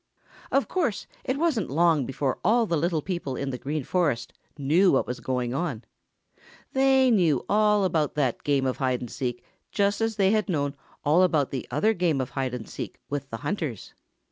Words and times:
Of 0.51 0.67
course 0.67 1.05
it 1.23 1.37
wasn't 1.37 1.69
long 1.69 2.07
before 2.07 2.39
all 2.43 2.65
the 2.65 2.75
little 2.75 3.03
people 3.03 3.35
in 3.35 3.51
the 3.51 3.59
Green 3.59 3.83
Forest 3.83 4.33
knew 4.57 4.91
what 4.91 5.05
was 5.05 5.19
going 5.19 5.53
on. 5.53 5.83
They 6.73 7.11
knew 7.11 7.45
all 7.47 7.83
about 7.83 8.15
that 8.15 8.43
game 8.43 8.65
of 8.65 8.77
hide 8.77 9.01
and 9.01 9.11
seek 9.11 9.43
just 9.71 10.01
as 10.01 10.15
they 10.15 10.31
had 10.31 10.49
known 10.49 10.75
all 11.05 11.21
about 11.21 11.51
that 11.51 11.67
other 11.69 11.93
game 11.93 12.19
of 12.19 12.31
hide 12.31 12.55
and 12.55 12.67
seek 12.67 12.99
with 13.09 13.29
the 13.29 13.37
hunters. 13.45 13.93